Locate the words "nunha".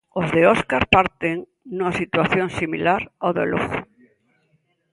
1.75-1.97